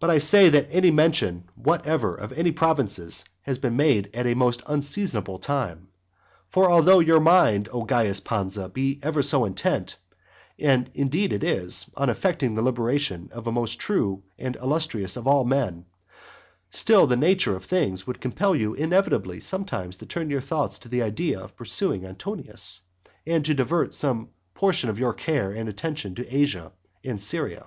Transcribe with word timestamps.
But 0.00 0.08
I 0.08 0.16
say 0.16 0.48
that 0.48 0.68
any 0.70 0.90
mention 0.90 1.50
whatever 1.54 2.14
of 2.14 2.32
any 2.32 2.50
provinces 2.50 3.26
has 3.42 3.58
been 3.58 3.76
made 3.76 4.08
at 4.14 4.26
a 4.26 4.32
most 4.32 4.62
unseasonable 4.66 5.38
time. 5.38 5.88
For 6.48 6.70
although 6.70 7.00
your 7.00 7.20
mind, 7.20 7.68
O 7.70 7.84
Caius 7.84 8.20
Pausa, 8.20 8.70
be 8.72 8.98
ever 9.02 9.20
so 9.20 9.44
intent, 9.44 9.96
as 10.58 10.86
indeed 10.94 11.34
it 11.34 11.44
is, 11.44 11.90
on 11.94 12.08
effecting 12.08 12.54
the 12.54 12.62
liberation 12.62 13.28
of 13.30 13.44
the 13.44 13.52
most 13.52 13.78
true 13.78 14.22
and 14.38 14.56
illustrious 14.56 15.14
of 15.14 15.26
all 15.26 15.44
men, 15.44 15.84
still 16.70 17.06
the 17.06 17.14
nature 17.14 17.54
of 17.54 17.66
things 17.66 18.06
would 18.06 18.22
compel 18.22 18.56
you 18.56 18.72
inevitably 18.72 19.40
sometimes 19.40 19.98
to 19.98 20.06
turn 20.06 20.30
your 20.30 20.40
thoughts 20.40 20.78
to 20.78 20.88
the 20.88 21.02
idea 21.02 21.38
of 21.38 21.54
pursuing 21.54 22.06
Antonius, 22.06 22.80
and 23.26 23.44
to 23.44 23.52
divert 23.52 23.92
some 23.92 24.30
portion 24.54 24.88
of 24.88 24.98
your 24.98 25.12
care 25.12 25.52
and 25.52 25.68
attention 25.68 26.14
to 26.14 26.34
Asia 26.34 26.72
and 27.04 27.20
Syria. 27.20 27.66